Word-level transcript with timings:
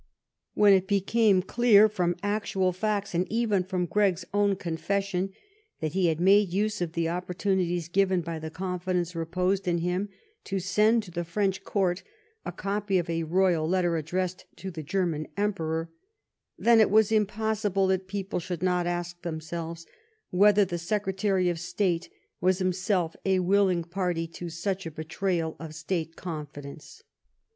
When 0.55 0.73
it 0.73 0.87
became 0.87 1.43
clear 1.43 1.87
from 1.87 2.15
actual 2.23 2.73
facts, 2.73 3.13
and 3.13 3.31
even 3.31 3.63
from 3.63 3.85
Gregg's 3.85 4.25
own 4.33 4.55
confession, 4.55 5.31
that 5.79 5.91
he 5.93 6.07
had 6.07 6.19
made 6.19 6.51
use 6.51 6.81
of 6.81 6.93
the 6.93 7.07
opportunities 7.07 7.87
given 7.87 8.21
by 8.21 8.39
the 8.39 8.49
confidence 8.49 9.15
reposed 9.15 9.67
in 9.67 9.77
him 9.77 10.09
to 10.45 10.59
send 10.59 11.03
to 11.03 11.11
the 11.11 11.23
French 11.23 11.63
court 11.63 12.01
a 12.47 12.51
copy 12.51 12.97
of 12.97 13.11
a 13.11 13.21
royal 13.25 13.69
letter 13.69 13.95
addressed 13.95 14.45
to 14.55 14.71
the 14.71 14.81
German 14.81 15.27
Emperor, 15.37 15.91
then 16.57 16.79
it 16.79 16.89
was 16.89 17.11
impos 17.11 17.61
sible 17.69 17.87
that 17.89 18.07
people 18.07 18.39
should 18.39 18.63
not 18.63 18.87
ask 18.87 19.21
themselves 19.21 19.85
whether 20.31 20.65
the 20.65 20.79
Secretary 20.79 21.47
of 21.47 21.59
State 21.59 22.09
was 22.39 22.57
himself 22.57 23.15
a 23.23 23.37
willing 23.37 23.83
party 23.83 24.25
to 24.25 24.49
such 24.49 24.87
a 24.87 24.89
betrayal 24.89 25.55
of 25.59 25.75
state 25.75 26.15
confidence. 26.15 27.03